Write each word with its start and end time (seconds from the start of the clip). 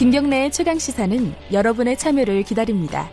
김경래의 0.00 0.50
최강 0.50 0.78
시사는 0.78 1.34
여러분의 1.52 1.98
참여를 1.98 2.42
기다립니다. 2.44 3.10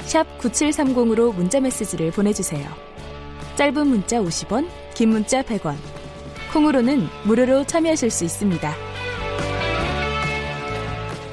샵 0.00 0.26
9730으로 0.38 1.32
문자 1.32 1.60
메시지를 1.60 2.10
보내주세요. 2.10 2.68
짧은 3.54 3.86
문자 3.86 4.18
50원, 4.18 4.68
긴 4.96 5.10
문자 5.10 5.42
100원. 5.42 5.76
콩으로는 6.52 7.06
무료로 7.26 7.62
참여하실 7.66 8.10
수 8.10 8.24
있습니다. 8.24 8.72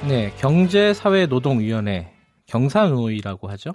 네, 0.07 0.31
경제사회노동위원회 0.37 2.13
경사노위라고 2.45 3.49
하죠. 3.49 3.71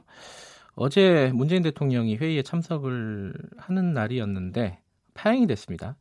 어제 0.77 1.33
문재인 1.35 1.63
대통령이 1.65 2.15
회의에 2.15 2.43
참석을 2.43 3.35
하는 3.57 3.93
날이었는데 3.93 4.79
파행이 5.15 5.49
됐습니다. 5.49 5.97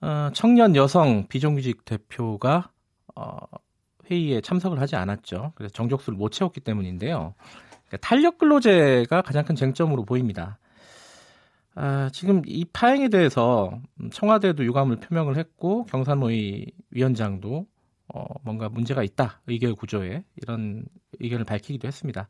어, 0.00 0.30
청년 0.32 0.76
여성 0.76 1.26
비정규직 1.26 1.84
대표가 1.84 2.70
어, 3.16 3.36
회의에 4.10 4.40
참석을 4.40 4.80
하지 4.80 4.96
않았죠. 4.96 5.52
그래서 5.54 5.72
정족수를 5.72 6.16
못 6.16 6.30
채웠기 6.30 6.60
때문인데요. 6.60 7.34
그러니까 7.86 7.96
탄력 8.00 8.38
근로제가 8.38 9.22
가장 9.22 9.44
큰 9.44 9.54
쟁점으로 9.54 10.04
보입니다. 10.04 10.58
아, 11.74 12.10
지금 12.12 12.42
이 12.46 12.64
파행에 12.64 13.08
대해서 13.08 13.80
청와대도 14.12 14.64
유감을 14.64 14.96
표명을 14.96 15.36
했고 15.36 15.84
경산노위 15.86 16.66
위원장도 16.90 17.66
어, 18.14 18.24
뭔가 18.42 18.68
문제가 18.68 19.02
있다 19.02 19.40
의결 19.46 19.74
구조에 19.74 20.22
이런 20.36 20.84
의견을 21.20 21.44
밝히기도 21.44 21.86
했습니다. 21.86 22.28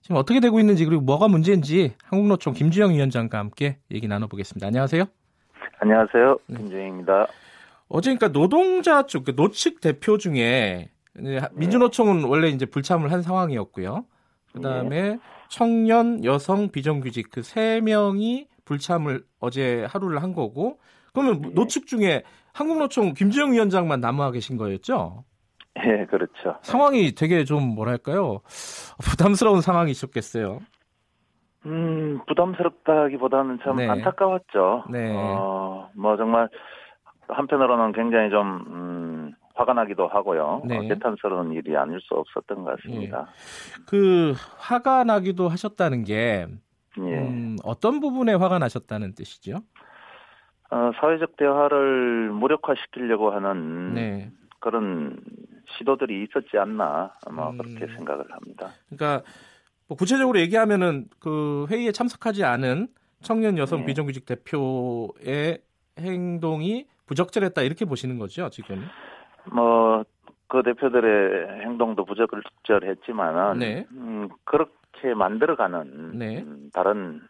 지금 0.00 0.16
어떻게 0.16 0.40
되고 0.40 0.58
있는지 0.58 0.84
그리고 0.84 1.02
뭐가 1.02 1.28
문제인지 1.28 1.94
한국노총 2.04 2.54
김주영 2.54 2.92
위원장과 2.92 3.38
함께 3.38 3.78
얘기 3.92 4.08
나눠보겠습니다. 4.08 4.66
안녕하세요. 4.66 5.04
안녕하세요. 5.78 6.38
네. 6.48 6.58
김주영입니다. 6.58 7.26
어제 7.88 8.14
그러니까 8.14 8.32
노동자 8.32 9.06
쪽, 9.06 9.24
그 9.24 9.36
노측 9.36 9.80
대표 9.80 10.18
중에 10.18 10.32
네. 10.34 10.90
민주노총은 11.52 12.24
원래 12.24 12.48
이제 12.48 12.66
불참을 12.66 13.12
한 13.12 13.22
상황이었고요. 13.22 14.04
그 14.52 14.60
다음에 14.60 15.02
네. 15.12 15.18
청년, 15.48 16.24
여성, 16.24 16.70
비정규직 16.70 17.30
그 17.30 17.42
세 17.42 17.80
명이 17.82 18.48
불참을 18.64 19.22
어제 19.40 19.84
하루를 19.88 20.22
한 20.22 20.32
거고 20.34 20.78
그러면 21.12 21.42
네. 21.42 21.48
노측 21.54 21.86
중에 21.86 22.22
한국노총 22.54 23.14
김주영 23.14 23.52
위원장만 23.52 24.00
남아 24.00 24.30
계신 24.30 24.56
거였죠? 24.56 25.24
예, 25.84 26.04
그렇죠. 26.06 26.58
상황이 26.62 27.14
되게 27.14 27.44
좀 27.44 27.62
뭐랄까요 27.74 28.40
부담스러운 29.02 29.62
상황이셨겠어요. 29.62 30.60
음, 31.66 32.20
부담스럽다기보다는 32.26 33.60
참 33.64 33.76
네. 33.76 33.88
안타까웠죠. 33.88 34.84
네. 34.90 35.14
어, 35.16 35.88
뭐 35.96 36.16
정말 36.16 36.48
한편으로는 37.28 37.92
굉장히 37.92 38.30
좀 38.30 38.64
음, 38.68 39.32
화가 39.54 39.74
나기도 39.74 40.08
하고요. 40.08 40.62
네. 40.64 40.78
어, 40.78 40.80
개탄스러운 40.82 41.52
일이 41.52 41.76
아닐 41.76 42.00
수 42.00 42.14
없었던 42.14 42.64
것 42.64 42.76
같습니다. 42.76 43.28
예. 43.28 43.84
그 43.86 44.34
화가 44.58 45.04
나기도 45.04 45.48
하셨다는 45.48 46.04
게 46.04 46.46
예. 46.98 47.00
음, 47.00 47.56
어떤 47.64 48.00
부분에 48.00 48.34
화가 48.34 48.58
나셨다는 48.58 49.14
뜻이죠? 49.14 49.58
어, 50.70 50.90
사회적 51.00 51.36
대화를 51.36 52.30
무력화시키려고 52.30 53.30
하는 53.32 53.94
네. 53.94 54.30
그런 54.60 55.18
시도들이 55.76 56.24
있었지 56.24 56.56
않나 56.58 57.12
아마 57.26 57.50
음. 57.50 57.58
그렇게 57.58 57.92
생각을 57.94 58.24
합니다. 58.30 58.70
그러니까 58.88 59.22
뭐 59.86 59.96
구체적으로 59.96 60.38
얘기하면은 60.40 61.08
그 61.18 61.66
회의에 61.68 61.92
참석하지 61.92 62.44
않은 62.44 62.88
청년 63.22 63.58
여성 63.58 63.80
네. 63.80 63.86
비정규직 63.86 64.24
대표의 64.26 65.58
행동이 65.98 66.86
부적절했다 67.06 67.62
이렇게 67.62 67.84
보시는 67.84 68.18
거죠 68.18 68.48
지금? 68.50 68.84
뭐 69.50 70.04
그 70.52 70.62
대표들의 70.62 71.62
행동도 71.62 72.04
부적절했지만은 72.04 73.58
네. 73.58 73.86
음, 73.92 74.28
그렇게 74.44 75.14
만들어가는 75.16 76.18
네. 76.18 76.42
음, 76.42 76.68
다른 76.74 77.22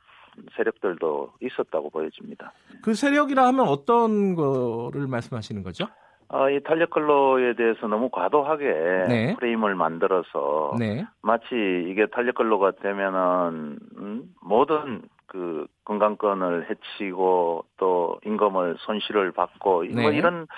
세력들도 0.57 1.35
있었다고 1.41 1.91
보여집니다. 1.91 2.53
그 2.83 2.95
세력이라 2.95 3.47
하면 3.47 3.69
어떤 3.69 4.35
거를 4.35 5.07
말씀하시는 5.07 5.63
거죠? 5.63 5.87
어, 6.31 6.51
이 6.51 6.61
탄력 6.65 6.91
근로에 6.91 7.55
대해서 7.55 7.87
너무 7.87 8.09
과도하게 8.11 8.65
네. 9.09 9.37
프레임을 9.39 9.77
만들어서 9.77 10.75
네. 10.81 11.07
마치 11.23 11.47
이게 11.89 12.07
탄력 12.07 12.35
근로가 12.35 12.73
되면은 12.83 13.79
음, 13.99 14.35
모든 14.41 15.03
그 15.27 15.69
건강권을 15.85 16.69
해치고 16.71 17.67
또 17.77 18.21
임금을 18.27 18.79
손실을 18.81 19.31
받고 19.31 19.71
뭐 19.71 19.85
네. 19.85 20.03
뭐 20.03 20.11
이런 20.11 20.49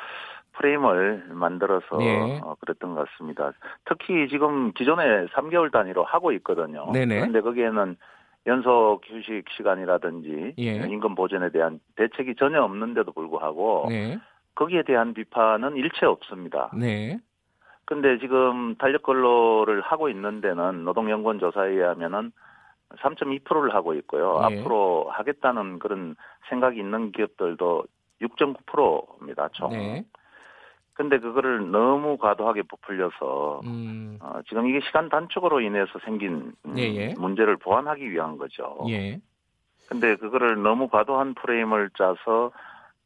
프레임을 0.55 1.27
만들어서 1.31 1.99
네. 1.99 2.41
어, 2.43 2.57
그랬던 2.61 2.95
것 2.95 3.09
같습니다. 3.09 3.53
특히 3.85 4.29
지금 4.29 4.73
기존에 4.73 5.27
3개월 5.27 5.73
단위로 5.73 6.05
하고 6.05 6.33
있거든요. 6.33 6.91
네네. 6.93 7.21
그런데 7.21 7.41
거기에는 7.41 7.97
연속 8.47 9.01
휴식 9.07 9.45
시간이라든지 9.57 10.55
예. 10.59 10.75
임금 10.87 11.15
보전에 11.15 11.51
대한 11.51 11.81
대책이 11.97 12.35
전혀 12.37 12.63
없는데도 12.63 13.13
불구하고 13.13 13.87
네. 13.89 14.19
거기에 14.55 14.83
대한 14.83 15.15
비판은 15.15 15.77
일체 15.77 16.07
없습니다. 16.07 16.71
네. 16.75 17.19
근데 17.87 18.19
지금 18.19 18.77
탄력 18.77 19.03
근로를 19.03 19.81
하고 19.81 20.09
있는 20.09 20.41
데는 20.41 20.85
노동연구원 20.85 21.39
조사에 21.39 21.71
의하면은 21.71 22.33
3.2%를 22.99 23.75
하고 23.75 23.95
있고요. 23.95 24.47
네. 24.49 24.61
앞으로 24.61 25.09
하겠다는 25.11 25.79
그런 25.79 26.17
생각이 26.49 26.79
있는 26.79 27.13
기업들도 27.13 27.85
6.9%입니다. 28.23 29.49
총. 29.53 29.71
네. 29.71 30.05
근데 30.95 31.19
그거를 31.19 31.71
너무 31.71 32.17
과도하게 32.19 32.63
부풀려서 32.63 33.61
음. 33.65 34.19
어, 34.21 34.41
지금 34.49 34.67
이게 34.69 34.81
시간 34.87 35.09
단축으로 35.09 35.61
인해서 35.61 35.99
생긴 36.05 36.53
음, 36.67 36.79
예, 36.79 36.83
예. 36.83 37.15
문제를 37.19 37.57
보완하기 37.57 38.11
위한 38.11 38.39
거죠. 38.39 38.77
예. 38.89 39.21
근데 39.87 40.17
그거를 40.17 40.63
너무 40.63 40.89
과도한 40.89 41.35
프레임을 41.35 41.91
짜서 41.99 42.53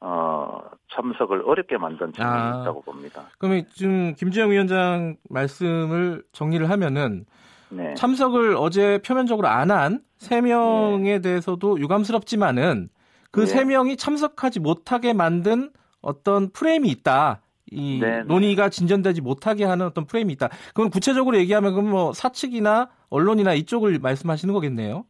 어, 0.00 0.60
참석을 0.92 1.42
어렵게 1.44 1.76
만든 1.78 2.12
측면이 2.12 2.50
아, 2.50 2.60
있다고 2.62 2.82
봅니다. 2.82 3.24
그러면 3.38 3.64
지금 3.70 4.14
김지영 4.14 4.50
위원장 4.50 5.16
말씀을 5.28 6.22
정리를 6.32 6.68
하면은 6.70 7.24
네. 7.70 7.94
참석을 7.94 8.54
어제 8.56 9.00
표면적으로 9.04 9.48
안 9.48 9.70
한 9.70 10.04
세 10.18 10.40
명에 10.40 11.18
네. 11.18 11.20
대해서도 11.20 11.78
유감스럽지만은 11.78 12.88
그세 13.30 13.60
네. 13.60 13.64
명이 13.66 13.96
참석하지 13.96 14.58
못하게 14.60 15.12
만든 15.12 15.70
어떤 16.00 16.50
프레임이 16.50 16.88
있다. 16.88 17.40
이 17.70 17.98
네, 18.00 18.18
네. 18.18 18.22
논의가 18.22 18.68
진전되지 18.68 19.20
못하게 19.20 19.64
하는 19.64 19.86
어떤 19.86 20.06
프레임이 20.06 20.32
있다. 20.34 20.48
그건 20.68 20.90
구체적으로 20.90 21.36
얘기하면 21.36 21.74
그럼 21.74 21.90
뭐 21.90 22.12
사측이나 22.12 22.90
언론이나 23.10 23.54
이쪽을 23.54 23.98
말씀하시는 24.00 24.52
거겠네요. 24.52 25.04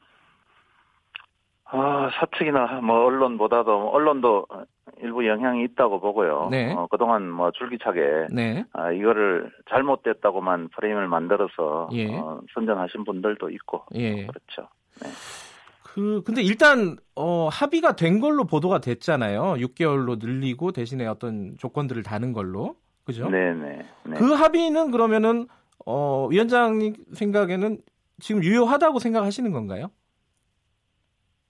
아, 1.71 2.11
사측이나 2.19 2.81
뭐 2.81 3.05
언론보다도 3.05 3.91
언론도 3.91 4.47
일부 5.03 5.27
영향이 5.27 5.65
있다고 5.65 6.01
보고요. 6.01 6.49
네. 6.51 6.73
어, 6.73 6.87
그동안 6.91 7.29
뭐 7.29 7.51
줄기차게 7.51 8.29
네. 8.33 8.65
아, 8.73 8.91
이거를 8.91 9.51
잘못됐다고만 9.71 10.69
프레임을 10.69 11.09
만들어서 11.09 11.91
예. 11.93 12.17
어, 12.17 12.41
선전하신 12.55 13.05
분들도 13.05 13.51
있고 13.51 13.85
예. 13.95 14.27
그렇죠. 14.27 14.69
네. 15.03 15.09
그 15.94 16.22
근데 16.25 16.43
일단 16.43 16.97
어, 17.15 17.49
합의가 17.49 17.97
된 17.97 18.21
걸로 18.21 18.44
보도가 18.44 18.81
됐잖아요. 18.81 19.54
6개월로 19.54 20.19
늘리고 20.21 20.72
대신에 20.72 21.06
어떤 21.06 21.56
조건들을 21.59 22.03
다는 22.03 22.32
걸로 22.32 22.76
그죠? 23.04 23.28
네네. 23.28 23.87
네. 24.04 24.15
그 24.16 24.32
합의는 24.32 24.91
그러면은 24.91 25.49
어, 25.87 26.26
위원장님 26.31 26.94
생각에는 27.12 27.78
지금 28.21 28.43
유효하다고 28.44 28.99
생각하시는 28.99 29.50
건가요? 29.53 29.91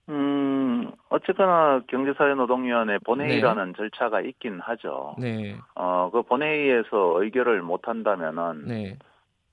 음, 0.08 0.92
어쨌거나 1.08 1.82
경제사회노동위원회 1.88 2.98
본회의라는 3.04 3.66
네. 3.66 3.72
절차가 3.76 4.20
있긴 4.20 4.60
하죠. 4.60 5.16
네. 5.18 5.56
어, 5.74 6.10
그 6.12 6.22
본회의에서 6.22 7.22
의결을 7.22 7.62
못 7.62 7.88
한다면은 7.88 8.66
네. 8.66 8.98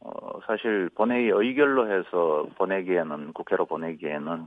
어, 0.06 0.40
사실 0.46 0.90
본회의 0.96 1.30
의결로 1.34 1.92
해서 1.92 2.48
보내기에는 2.58 3.34
국회로 3.34 3.66
보내기에는 3.66 4.46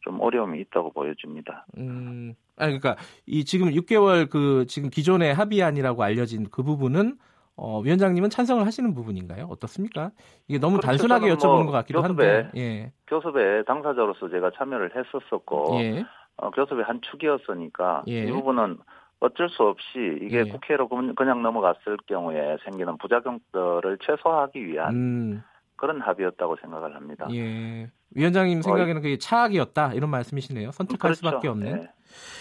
좀 0.00 0.20
어려움이 0.20 0.60
있다고 0.60 0.92
보여집니다. 0.92 1.66
음, 1.78 2.34
아니 2.56 2.78
그러니까 2.78 2.96
이 3.26 3.44
지금 3.44 3.68
6개월 3.70 4.30
그 4.30 4.64
지금 4.66 4.88
기존의 4.90 5.34
합의안이라고 5.34 6.02
알려진 6.02 6.46
그 6.50 6.62
부분은 6.62 7.16
어, 7.56 7.80
위원장님은 7.80 8.30
찬성을 8.30 8.64
하시는 8.66 8.94
부분인가요? 8.94 9.46
어떻습니까? 9.48 10.10
이게 10.48 10.58
너무 10.58 10.78
그렇죠. 10.78 10.88
단순하게 10.88 11.32
여쭤보는 11.34 11.62
뭐 11.62 11.66
것 11.66 11.72
같기도 11.72 12.02
교섭에, 12.02 12.26
한데. 12.36 12.50
예. 12.56 12.92
교섭에 13.06 13.62
당사자로서 13.64 14.28
제가 14.28 14.50
참여를 14.56 14.90
했었었고 14.96 15.78
예. 15.80 16.04
어, 16.36 16.50
교섭의 16.50 16.84
한 16.84 17.00
축이었으니까 17.02 18.04
예. 18.08 18.24
이 18.24 18.32
부분은 18.32 18.78
어쩔 19.24 19.48
수 19.48 19.62
없이 19.62 20.18
이게 20.20 20.40
예. 20.40 20.44
국회로 20.44 20.88
그냥 21.16 21.42
넘어갔을 21.42 21.96
경우에 22.06 22.58
생기는 22.64 22.98
부작용들을 22.98 23.98
최소화하기 24.04 24.66
위한 24.66 24.94
음. 24.94 25.42
그런 25.76 26.00
합의였다고 26.00 26.56
생각을 26.60 26.94
합니다. 26.94 27.26
예. 27.32 27.90
위원장님 28.14 28.62
생각에는 28.62 29.00
그게 29.02 29.16
차악이었다 29.16 29.94
이런 29.94 30.10
말씀이시네요. 30.10 30.70
선택할 30.72 30.98
그렇죠. 30.98 31.14
수밖에 31.14 31.48
없는. 31.48 31.80
네. 31.80 31.88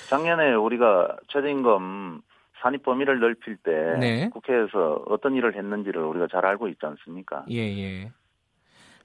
작년에 0.09 0.53
우리가 0.53 1.17
최저임금 1.29 2.21
산입 2.61 2.83
범위를 2.83 3.19
넓힐 3.19 3.57
때 3.57 3.71
네. 3.99 4.29
국회에서 4.29 5.03
어떤 5.07 5.35
일을 5.35 5.55
했는지를 5.55 6.01
우리가 6.03 6.27
잘 6.31 6.45
알고 6.45 6.67
있지 6.67 6.85
않습니까? 6.85 7.45
예, 7.49 7.57
예. 7.57 8.11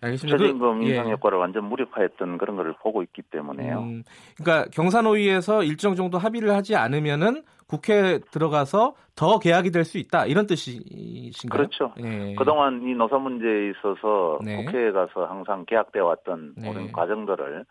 알겠습니다. 0.00 0.36
최저임금 0.36 0.80
그, 0.80 0.86
인상 0.86 1.08
예. 1.08 1.12
효과를 1.12 1.38
완전 1.38 1.64
무력화했던 1.64 2.38
그런 2.38 2.56
것을 2.56 2.74
보고 2.82 3.02
있기 3.02 3.22
때문에요. 3.22 3.80
음, 3.80 4.02
그러니까 4.36 4.68
경산호위에서 4.70 5.62
일정 5.64 5.94
정도 5.94 6.18
합의를 6.18 6.50
하지 6.50 6.76
않으면은 6.76 7.42
국회에 7.68 8.18
들어가서 8.30 8.94
더 9.14 9.38
계약이 9.38 9.70
될 9.70 9.84
수 9.84 9.98
있다 9.98 10.26
이런 10.26 10.46
뜻이신가요? 10.46 11.68
그렇죠. 11.68 11.92
예. 11.98 12.34
그동안 12.36 12.82
이 12.82 12.94
노사 12.94 13.18
문제에 13.18 13.70
있어서 13.70 14.38
네. 14.44 14.64
국회에 14.64 14.90
가서 14.90 15.26
항상 15.26 15.64
계약돼 15.66 16.00
왔던 16.00 16.54
네. 16.56 16.66
모든 16.66 16.90
과정들을 16.92 17.64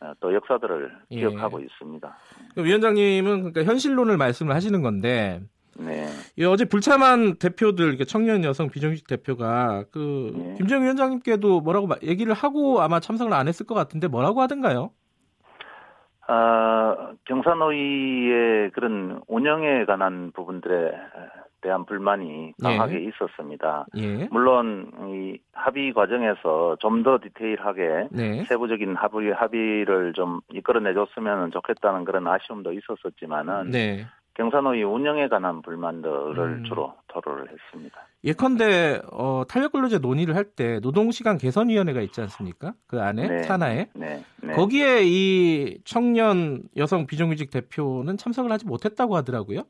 어, 0.00 0.12
또 0.20 0.34
역사들을 0.34 0.92
예. 1.12 1.16
기억하고 1.16 1.60
있습니다. 1.60 2.16
위원장님은 2.56 3.52
그러니까 3.52 3.64
현실론을 3.64 4.16
말씀을 4.16 4.54
하시는 4.54 4.82
건데 4.82 5.40
네. 5.76 6.06
예, 6.38 6.44
어제 6.44 6.64
불참한 6.64 7.36
대표들, 7.38 7.98
청년 8.06 8.44
여성 8.44 8.68
비정규직 8.70 9.06
대표가 9.08 9.84
그 9.90 10.32
네. 10.36 10.54
김정 10.56 10.82
위원장님께도 10.84 11.60
뭐라고 11.62 11.88
얘기를 12.02 12.32
하고 12.32 12.80
아마 12.80 13.00
참석을 13.00 13.32
안 13.32 13.48
했을 13.48 13.66
것 13.66 13.74
같은데 13.74 14.06
뭐라고 14.06 14.40
하던가요? 14.40 14.90
아, 16.26 17.12
경산노위의 17.26 18.70
그런 18.70 19.20
운영에 19.26 19.84
관한 19.84 20.32
부분들에 20.32 20.92
대한 21.60 21.86
불만이 21.86 22.52
강하게 22.62 22.96
예. 22.96 23.08
있었습니다. 23.08 23.86
예. 23.96 24.28
물론 24.30 24.90
이 25.08 25.38
합의 25.52 25.92
과정에서 25.92 26.76
좀 26.80 27.02
더 27.02 27.18
디테일하게 27.22 28.08
네. 28.12 28.44
세부적인 28.44 28.94
합의 28.96 29.32
합의를 29.32 30.12
좀 30.14 30.40
이끌어내줬으면 30.52 31.50
좋겠다는 31.50 32.04
그런 32.04 32.26
아쉬움도 32.26 32.72
있었었지만은 32.72 33.70
네. 33.70 34.06
경산호위 34.34 34.82
운영에 34.82 35.28
관한 35.28 35.62
불만들을 35.62 36.38
음. 36.38 36.64
주로 36.64 36.94
토로를 37.08 37.46
했습니다. 37.50 38.00
예컨대 38.24 39.00
어, 39.12 39.44
탄력근로제 39.48 39.98
논의를 39.98 40.34
할 40.34 40.44
때 40.56 40.78
노동시간 40.80 41.36
개선위원회가 41.38 42.00
있지 42.02 42.20
않습니까? 42.20 42.74
그 42.86 43.00
안에 43.00 43.28
네. 43.28 43.42
산하에 43.42 43.88
네. 43.94 44.24
네. 44.42 44.52
거기에 44.54 45.02
이 45.04 45.78
청년 45.84 46.62
여성 46.76 47.06
비정규직 47.06 47.50
대표는 47.50 48.16
참석을 48.16 48.52
하지 48.52 48.66
못했다고 48.66 49.16
하더라고요. 49.16 49.62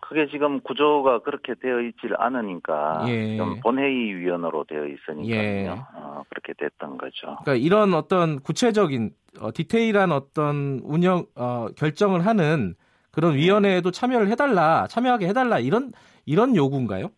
그게 0.00 0.26
지금 0.28 0.60
구조가 0.60 1.20
그렇게 1.20 1.54
되어 1.54 1.80
있질 1.82 2.14
않으니까 2.18 3.04
예. 3.08 3.36
좀 3.36 3.60
본회의 3.60 4.14
위원으로 4.16 4.64
되어 4.64 4.86
있으니까요. 4.86 5.30
예. 5.30 5.68
어, 5.94 6.22
그렇게 6.30 6.54
됐던 6.54 6.96
거죠. 6.96 7.36
그러니까 7.44 7.54
이런 7.54 7.92
어떤 7.92 8.40
구체적인 8.40 9.10
어, 9.40 9.52
디테일한 9.52 10.10
어떤 10.12 10.80
운영 10.82 11.26
어, 11.34 11.66
결정을 11.76 12.24
하는 12.24 12.74
그런 13.12 13.34
위원회에도 13.34 13.90
참여를 13.90 14.28
해달라, 14.28 14.86
참여하게 14.86 15.28
해달라 15.28 15.58
이런 15.58 15.92
이런 16.26 16.54
요구인가요? 16.54 17.10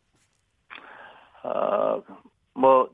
어, 1.43 2.03
뭐 2.55 2.89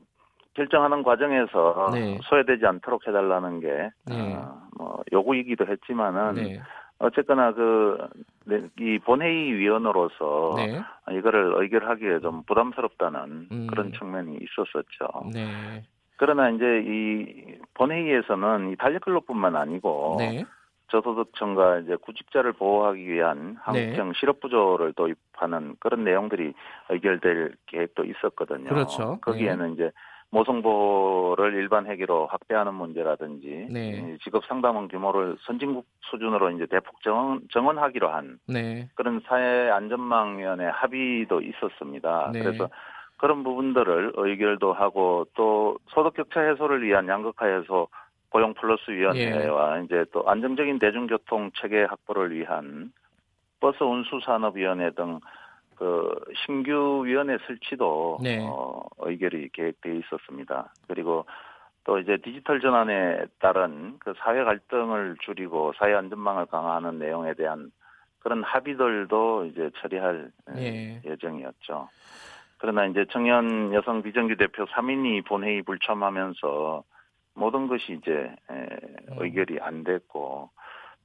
결정하는 0.53 1.03
과정에서 1.03 1.91
네. 1.93 2.17
소외되지 2.23 2.65
않도록 2.65 3.07
해달라는 3.07 3.59
게 3.59 3.67
네. 4.05 4.33
어, 4.33 4.61
뭐 4.77 5.03
요구이기도 5.11 5.67
했지만은 5.67 6.33
네. 6.35 6.59
어쨌거나 6.99 7.53
그이 7.53 7.97
네, 8.45 8.99
본회의 9.05 9.53
위원으로서 9.53 10.55
네. 10.57 10.81
이거를 11.15 11.61
의결하기에 11.61 12.21
좀 12.21 12.41
부담스럽다는 12.43 13.47
음. 13.51 13.67
그런 13.69 13.93
측면이 13.93 14.39
있었었죠. 14.41 15.29
네. 15.31 15.83
그러나 16.17 16.49
이제 16.49 16.65
이 16.85 17.59
본회의에서는 17.75 18.71
이 18.71 18.75
탄력근로뿐만 18.77 19.55
아니고 19.55 20.15
네. 20.17 20.43
저소득층과 20.89 21.79
이제 21.79 21.95
구직자를 21.95 22.53
보호하기 22.53 23.07
위한 23.07 23.57
한국형 23.61 24.07
네. 24.09 24.19
실업부조를 24.19 24.93
도입하는 24.93 25.75
그런 25.79 26.03
내용들이 26.03 26.53
의결될 26.89 27.55
계획도 27.65 28.05
있었거든요. 28.05 28.69
그렇죠. 28.69 29.19
거기에는 29.21 29.67
네. 29.67 29.73
이제 29.73 29.91
모성보를 30.29 31.53
일반 31.53 31.85
회계로 31.85 32.27
확대하는 32.27 32.73
문제라든지 32.73 33.67
네. 33.71 34.17
직업 34.23 34.45
상담원 34.45 34.89
규모를 34.89 35.37
선진국 35.41 35.85
수준으로 36.01 36.51
이제 36.51 36.65
대폭 36.65 37.01
정원, 37.01 37.41
정원하기로 37.51 38.09
한 38.09 38.39
네. 38.47 38.89
그런 38.95 39.21
사회 39.25 39.69
안전망위원회 39.69 40.65
합의도 40.65 41.41
있었습니다. 41.41 42.31
네. 42.33 42.39
그래서 42.43 42.69
그런 43.17 43.43
부분들을 43.43 44.13
의결도 44.15 44.73
하고 44.73 45.25
또 45.33 45.77
소득 45.87 46.13
격차 46.13 46.41
해소를 46.41 46.83
위한 46.83 47.07
양극화 47.07 47.45
해소 47.45 47.87
고용 48.29 48.53
플러스 48.53 48.89
위원회와 48.89 49.79
예. 49.79 49.83
이제 49.83 50.05
또 50.11 50.27
안정적인 50.27 50.79
대중교통 50.79 51.51
체계 51.55 51.83
확보를 51.83 52.33
위한 52.33 52.91
버스 53.59 53.83
운수 53.83 54.19
산업 54.25 54.55
위원회 54.55 54.91
등 54.91 55.19
그 55.77 56.15
신규 56.45 57.03
위원회 57.05 57.37
설치도 57.45 58.19
네. 58.23 58.39
어, 58.41 58.83
의결이 58.99 59.49
계획되어 59.53 59.93
있었습니다. 59.93 60.73
그리고 60.87 61.25
또 61.83 61.99
이제 61.99 62.17
디지털 62.17 62.59
전환에 62.59 63.25
따른 63.39 63.97
그 63.99 64.13
사회 64.17 64.43
갈등을 64.43 65.17
줄이고 65.21 65.73
사회 65.77 65.93
안전망을 65.93 66.47
강화하는 66.47 66.97
내용에 66.97 67.35
대한 67.35 67.71
그런 68.19 68.43
합의들도 68.43 69.45
이제 69.45 69.69
처리할 69.77 70.31
예. 70.57 70.99
예정이었죠. 71.05 71.87
그러나 72.57 72.87
이제 72.87 73.05
청년 73.11 73.71
여성 73.73 74.01
비정규 74.01 74.35
대표 74.35 74.65
3인이 74.65 75.25
본회의 75.25 75.61
불참하면서 75.61 76.83
모든 77.37 77.67
것이 77.67 77.93
이제 77.93 78.35
음. 78.49 78.67
의결이 79.19 79.59
안 79.61 79.83
됐고 79.83 80.49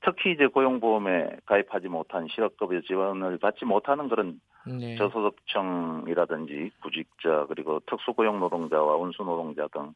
특히 0.05 0.33
이제 0.33 0.47
고용보험에 0.47 1.37
가입하지 1.47 1.89
못한 1.89 2.27
실업급여 2.35 2.81
지원을 2.81 3.39
받지 3.39 3.65
못하는 3.65 4.09
그런 4.09 4.41
네. 4.67 4.97
저소득층이라든지 4.97 6.71
구직자 6.83 7.47
그리고 7.49 7.81
특수고용 7.87 8.41
노동자와 8.41 8.97
운수 8.97 9.23
노동자 9.23 9.69
등 9.69 9.93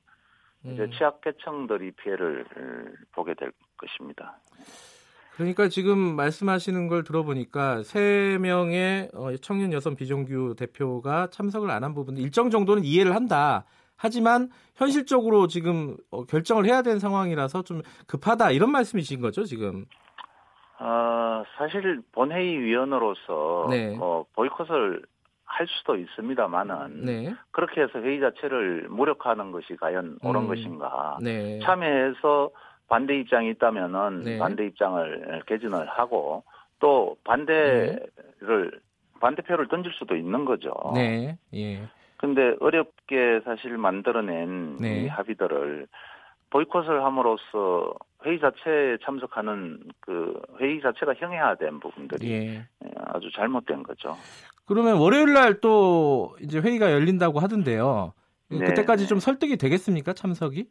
이제 0.65 0.83
음. 0.83 0.91
취약계층들이 0.91 1.93
피해를 1.93 2.45
보게 3.13 3.35
될 3.35 3.53
것입니다. 3.77 4.39
그러니까 5.37 5.69
지금 5.69 5.99
말씀하시는 6.17 6.89
걸 6.89 7.05
들어보니까 7.05 7.83
세 7.83 8.39
명의 8.41 9.09
어, 9.13 9.35
청년 9.37 9.73
여성 9.73 9.95
비정규 9.95 10.55
대표가 10.57 11.29
참석을 11.31 11.71
안 11.71 11.85
한 11.85 11.95
부분 11.95 12.17
일정 12.17 12.51
정도는 12.51 12.85
이해를 12.85 13.15
한다. 13.15 13.65
하지만 13.97 14.49
현실적으로 14.75 15.47
지금 15.47 15.97
어, 16.11 16.25
결정을 16.25 16.67
해야 16.67 16.83
되는 16.83 16.99
상황이라서 16.99 17.63
좀 17.63 17.83
급하다 18.07 18.51
이런 18.51 18.71
말씀이신 18.71 19.21
거죠 19.21 19.45
지금? 19.45 19.87
아 20.79 21.43
사실 21.57 22.03
본회의 22.13 22.59
위원으로서 22.61 23.67
네. 23.71 23.97
뭐 23.97 24.27
보이콧을 24.35 25.03
할 25.45 25.67
수도 25.69 25.97
있습니다만은 25.97 27.05
네. 27.05 27.35
그렇게 27.51 27.81
해서 27.81 27.99
회의 28.01 28.21
자체를 28.21 28.89
무력화하는 28.91 29.53
것이 29.53 29.77
과연 29.81 30.19
옳은 30.23 30.43
음. 30.43 30.49
것인가? 30.49 31.19
네. 31.23 31.61
참여해서 31.61 32.51
반대 32.89 33.19
입장이 33.19 33.51
있다면은 33.51 34.21
네. 34.25 34.39
반대 34.39 34.67
입장을 34.67 35.43
개진을 35.47 35.89
하고 35.89 36.45
또 36.79 37.17
반대를 37.25 38.07
네. 38.43 38.79
반대표를 39.21 39.69
던질 39.69 39.93
수도 39.95 40.15
있는 40.15 40.45
거죠. 40.45 40.73
네. 40.95 41.39
예. 41.55 41.89
근데 42.19 42.57
어렵게 42.61 43.41
사실 43.45 43.77
만들어낸 43.77 44.77
네. 44.77 45.03
이 45.03 45.09
합의들을 45.09 45.87
보이콧을 46.51 47.05
함으로써 47.05 47.93
회의 48.25 48.41
자체에 48.41 48.99
참석하는 49.05 49.81
그 50.01 50.41
회의 50.61 50.81
자체가 50.81 51.15
형해화된 51.15 51.81
부분들이 51.81 52.31
예. 52.31 52.37
예. 52.57 52.91
아주 53.07 53.31
잘못된 53.33 53.83
거죠. 53.83 54.17
그러면 54.65 54.97
월요일 54.99 55.33
날 55.33 55.61
또 55.61 56.37
이제 56.41 56.59
회의가 56.59 56.93
열린다고 56.93 57.41
하던데요. 57.41 58.13
네. 58.51 58.59
그때까지 58.59 59.07
좀 59.07 59.19
설득이 59.19 59.57
되겠습니까 59.57 60.13
참석이? 60.13 60.69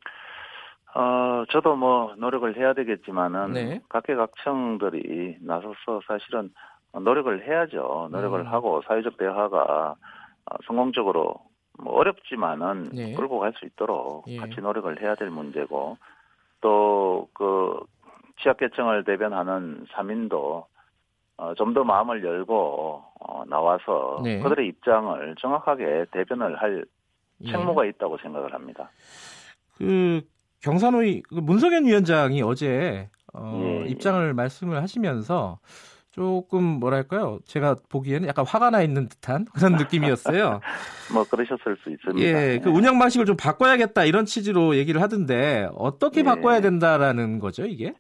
어 0.96 1.44
저도 1.52 1.76
뭐 1.76 2.16
노력을 2.18 2.56
해야 2.58 2.74
되겠지만은 2.74 3.54
네. 3.54 3.82
각계각층들이 3.90 5.38
나서서 5.42 6.02
사실은 6.08 6.52
노력을 6.94 7.46
해야죠. 7.46 8.08
노력을 8.12 8.40
음. 8.40 8.48
하고 8.48 8.82
사회적 8.88 9.18
대화가 9.18 9.58
어, 9.62 9.96
성공적으로 10.68 11.36
뭐 11.78 11.94
어렵지만은 11.96 12.90
네. 12.94 13.14
끌고 13.14 13.40
갈 13.40 13.54
수 13.54 13.66
있도록 13.66 14.26
예. 14.28 14.38
같이 14.38 14.62
노력을 14.62 15.02
해야 15.02 15.16
될 15.16 15.30
문제고 15.30 15.98
또 16.62 17.28
그 17.34 17.80
취약계층을 18.42 19.04
대변하는 19.06 19.86
사민도 19.92 20.68
어, 21.38 21.54
좀 21.56 21.74
더 21.74 21.84
마음을 21.84 22.24
열고 22.24 23.04
어, 23.20 23.44
나와서 23.48 24.22
네. 24.24 24.40
그들의 24.40 24.68
입장을 24.68 25.36
정확하게 25.40 26.06
대변을 26.12 26.56
할 26.62 26.86
예. 27.42 27.52
책무가 27.52 27.86
예. 27.86 27.90
있다고 27.90 28.18
생각을 28.20 28.54
합니다. 28.54 28.90
그 29.78 30.22
경산호위 30.62 31.24
그 31.24 31.36
문석현 31.36 31.86
위원장이 31.86 32.42
어제 32.42 33.10
어, 33.34 33.60
예. 33.62 33.82
예. 33.84 33.88
입장을 33.88 34.34
말씀을 34.34 34.82
하시면서 34.82 35.60
조금 36.16 36.64
뭐랄까요? 36.64 37.40
제가 37.44 37.76
보기에는 37.90 38.30
약간 38.30 38.46
화가 38.48 38.70
나 38.70 38.82
있는 38.82 39.10
듯한 39.10 39.44
그런 39.54 39.74
느낌이었어요. 39.76 40.62
뭐 41.14 41.26
그러셨을 41.26 41.76
수 41.84 41.90
있습니다. 41.90 42.26
예, 42.26 42.60
그 42.64 42.70
운영 42.70 42.98
방식을 43.00 43.26
좀 43.26 43.36
바꿔야겠다 43.36 44.06
이런 44.06 44.24
취지로 44.24 44.78
얘기를 44.78 45.02
하던데 45.02 45.68
어떻게 45.76 46.22
예. 46.22 46.24
바꿔야 46.24 46.62
된다라는 46.62 47.40
거죠, 47.40 47.66
이게? 47.66 47.94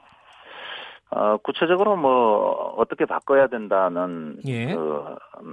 어, 1.09 1.35
구체적으로 1.43 1.97
뭐 1.97 2.73
어떻게 2.77 3.03
바꿔야 3.03 3.47
된다는 3.47 4.37
예. 4.47 4.73
그 4.73 5.03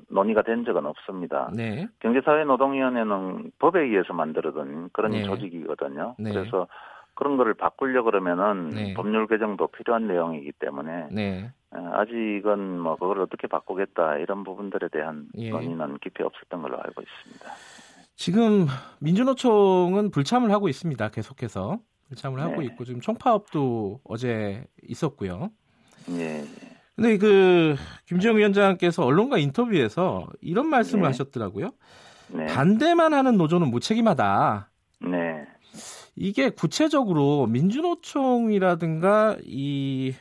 논의가 0.09 0.43
된 0.43 0.65
적은 0.65 0.87
없습니다. 0.87 1.51
네. 1.53 1.89
경제사회노동위원회는 1.99 3.51
법에 3.59 3.81
의해서 3.81 4.13
만들어둔 4.13 4.91
그런 4.93 5.11
네. 5.11 5.25
조직이거든요. 5.25 6.15
네. 6.17 6.31
그래서 6.33 6.69
그런 7.15 7.37
거를 7.37 7.55
바꾸려 7.55 8.03
그러면은 8.03 8.71
네. 8.71 8.95
법률 8.95 9.27
개정도 9.27 9.69
필요한 9.69 10.07
내용이기 10.07 10.53
때문에 10.59 11.09
네. 11.11 11.53
어, 11.71 11.91
아직은 11.95 12.79
뭐 12.79 12.97
그걸 12.97 13.21
어떻게 13.21 13.47
바꾸겠다 13.47 14.17
이런 14.19 14.45
부분들에 14.45 14.89
대한 14.89 15.27
예. 15.37 15.51
논의는 15.51 15.99
깊이 15.99 16.23
없었던 16.23 16.63
걸로 16.63 16.77
알고 16.79 17.03
있습니다. 17.03 17.51
지금 18.17 18.67
민주노총은 19.01 20.11
불참을 20.11 20.51
하고 20.51 20.69
있습니다. 20.69 21.09
계속해서 21.09 21.79
불참을 22.09 22.37
네. 22.37 22.43
하고 22.43 22.63
있고 22.63 22.85
지금 22.85 23.01
총파업도 23.01 24.01
어제 24.05 24.65
있었고요. 24.83 25.51
예. 26.11 26.45
근데 26.95 27.17
그 27.17 27.75
김지영 28.07 28.37
위원장께서 28.37 29.05
언론과 29.05 29.39
인터뷰에서 29.39 30.27
이런 30.41 30.69
말씀을 30.69 31.03
네. 31.03 31.07
하셨더라고요. 31.09 31.71
네. 32.29 32.47
반대만 32.47 33.15
하는 33.15 33.37
노조는 33.37 33.69
무책임하다. 33.69 34.72
네. 36.15 36.25
이게 36.25 36.51
구체적으로 36.51 37.47
민주노총이라든가 37.47 39.37
이 39.45 40.13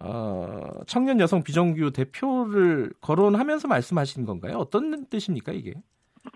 어, 0.00 0.70
청년 0.86 1.20
여성 1.20 1.42
비정규 1.42 1.92
대표를 1.92 2.90
거론하면서 3.00 3.68
말씀하시는 3.68 4.26
건가요? 4.26 4.56
어떤 4.58 5.06
뜻입니까 5.06 5.52
이게? 5.52 5.74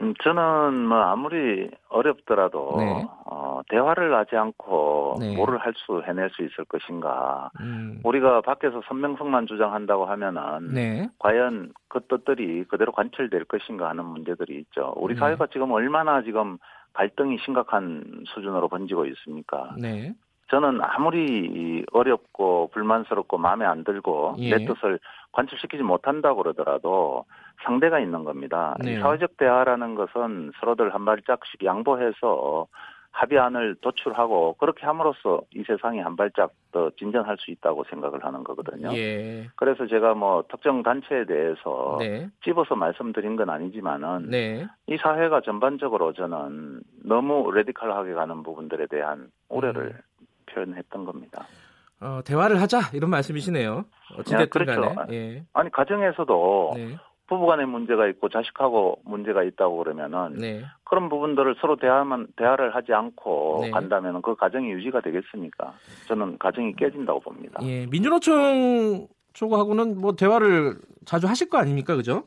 음, 0.02 0.12
저는 0.22 0.86
뭐 0.86 0.98
아무리 0.98 1.70
어렵더라도 1.88 2.76
네. 2.78 3.06
어, 3.24 3.62
대화를 3.70 4.14
하지 4.14 4.36
않고 4.36 5.16
네. 5.18 5.34
뭐를 5.34 5.58
할 5.58 5.72
수 5.74 6.02
해낼 6.06 6.28
수 6.30 6.42
있을 6.42 6.64
것인가. 6.66 7.50
음. 7.60 8.00
우리가 8.04 8.42
밖에서 8.42 8.82
선명성만 8.86 9.46
주장한다고 9.46 10.04
하면은 10.06 10.72
네. 10.74 11.08
과연 11.18 11.72
그 11.88 12.00
뜻들이 12.06 12.64
그대로 12.64 12.92
관철될 12.92 13.44
것인가 13.44 13.88
하는 13.88 14.04
문제들이 14.04 14.58
있죠. 14.60 14.92
우리 14.96 15.14
네. 15.14 15.20
사회가 15.20 15.46
지금 15.52 15.70
얼마나 15.72 16.22
지금 16.22 16.58
갈등이 16.98 17.38
심각한 17.44 18.02
수준으로 18.26 18.66
번지고 18.66 19.06
있습니까? 19.06 19.72
네. 19.78 20.12
저는 20.50 20.80
아무리 20.82 21.84
어렵고 21.92 22.70
불만스럽고 22.72 23.38
마음에 23.38 23.64
안 23.64 23.84
들고 23.84 24.34
예. 24.38 24.56
내 24.56 24.64
뜻을 24.66 24.98
관철시키지 25.30 25.84
못한다고 25.84 26.42
그러더라도 26.42 27.24
상대가 27.62 28.00
있는 28.00 28.24
겁니다. 28.24 28.76
네. 28.80 28.98
사회적 28.98 29.36
대화라는 29.36 29.94
것은 29.94 30.50
서로들 30.58 30.92
한 30.92 31.04
발짝씩 31.04 31.64
양보해서 31.64 32.66
합의안을 33.12 33.76
도출하고 33.80 34.54
그렇게 34.54 34.84
함으로써 34.84 35.42
이 35.54 35.62
세상이 35.62 36.00
한 36.00 36.16
발짝 36.16 36.50
더 36.72 36.90
진전할 36.98 37.36
수 37.38 37.50
있다고 37.50 37.84
생각을 37.84 38.24
하는 38.24 38.44
거거든요. 38.44 38.92
예. 38.94 39.48
그래서 39.56 39.86
제가 39.86 40.14
뭐 40.14 40.44
특정 40.50 40.82
단체에 40.82 41.24
대해서 41.24 41.96
네. 41.98 42.28
집어서 42.44 42.74
말씀드린 42.74 43.36
건 43.36 43.50
아니지만은 43.50 44.30
네. 44.30 44.66
이 44.86 44.96
사회가 44.98 45.40
전반적으로 45.40 46.12
저는 46.12 46.82
너무 47.04 47.50
레디컬하게 47.52 48.12
가는 48.12 48.42
부분들에 48.42 48.86
대한 48.86 49.30
우려를 49.48 49.94
음. 50.20 50.26
표현했던 50.46 51.04
겁니다. 51.04 51.46
어, 52.00 52.20
대화를 52.24 52.60
하자 52.60 52.90
이런 52.92 53.10
말씀이시네요. 53.10 53.84
어찌됐든 54.18 54.66
네, 54.66 54.72
그렇죠. 54.72 54.94
간에. 54.94 55.14
예. 55.14 55.44
아니 55.52 55.70
가정에서도 55.70 56.72
네. 56.76 56.96
부부간의 57.28 57.66
문제가 57.66 58.08
있고 58.08 58.28
자식하고 58.28 59.00
문제가 59.04 59.44
있다고 59.44 59.78
그러면은 59.78 60.34
네. 60.34 60.64
그런 60.84 61.08
부분들을 61.08 61.56
서로 61.60 61.76
대화만 61.76 62.26
대화를 62.36 62.74
하지 62.74 62.92
않고 62.92 63.60
네. 63.62 63.70
간다면은 63.70 64.22
그 64.22 64.34
가정이 64.34 64.70
유지가 64.70 65.00
되겠습니까? 65.00 65.74
저는 66.08 66.38
가정이 66.38 66.74
깨진다고 66.74 67.20
봅니다. 67.20 67.60
예, 67.62 67.86
민주노총 67.86 69.06
쪽하고는 69.34 70.00
뭐 70.00 70.16
대화를 70.16 70.78
자주 71.04 71.28
하실 71.28 71.48
거 71.48 71.58
아닙니까, 71.58 71.94
그죠? 71.94 72.24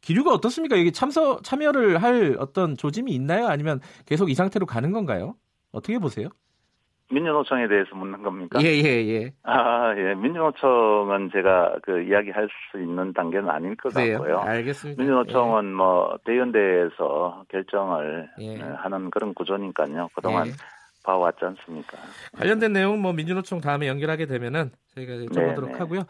기류가 0.00 0.32
어떻습니까? 0.32 0.78
여기 0.78 0.92
참서 0.92 1.42
참여를 1.42 2.02
할 2.02 2.36
어떤 2.38 2.76
조짐이 2.76 3.12
있나요? 3.12 3.48
아니면 3.48 3.80
계속 4.06 4.30
이 4.30 4.34
상태로 4.34 4.64
가는 4.64 4.92
건가요? 4.92 5.34
어떻게 5.72 5.98
보세요? 5.98 6.28
민주노총에 7.10 7.68
대해서 7.68 7.94
묻는 7.96 8.22
겁니까? 8.22 8.60
예, 8.62 8.66
예, 8.68 9.06
예. 9.08 9.32
아, 9.42 9.94
예. 9.96 10.14
민주노총은 10.14 11.30
제가 11.32 11.76
그 11.82 12.02
이야기할 12.02 12.48
수 12.70 12.80
있는 12.80 13.12
단계는 13.12 13.48
아닐 13.50 13.76
것 13.76 13.92
그래요? 13.92 14.18
같고요. 14.18 14.38
알겠습니다. 14.38 15.02
민주노총은 15.02 15.64
예. 15.64 15.74
뭐 15.74 16.16
대연대에서 16.24 17.44
결정을 17.50 18.28
예. 18.40 18.54
네, 18.56 18.62
하는 18.62 19.10
그런 19.10 19.34
구조니까요. 19.34 20.08
그동안 20.14 20.46
예. 20.48 20.52
봐왔지 21.02 21.38
않습니까? 21.42 21.96
관련된 22.36 22.74
내용 22.74 23.00
뭐 23.00 23.12
민주노총 23.14 23.60
다음에 23.62 23.88
연결하게 23.88 24.26
되면은 24.26 24.70
저희가 24.94 25.14
여쭤보도록 25.14 25.66
네, 25.68 25.72
네. 25.72 25.78
하고요. 25.78 26.00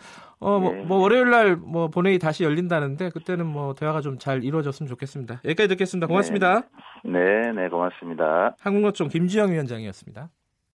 어, 0.41 0.59
뭐, 0.59 0.73
네. 0.73 0.83
뭐 0.83 0.99
월요일 0.99 1.31
날 1.31 1.57
뭐 1.57 1.89
본회의 1.89 2.19
다시 2.19 2.43
열린다는데 2.45 3.11
그때는 3.11 3.47
뭐 3.47 3.75
대화가 3.75 4.01
좀 4.01 4.19
잘 4.19 4.43
이루어졌으면 4.43 4.89
좋겠습니다. 4.89 5.41
여기까지 5.45 5.69
듣겠습니다. 5.69 6.09
고맙습니다. 6.09 6.63
네, 7.05 7.21
네, 7.21 7.53
네 7.53 7.69
고맙습니다. 7.69 8.57
한국노총 8.61 9.09
김지영 9.09 9.53
위원장이었습니다. 9.53 10.29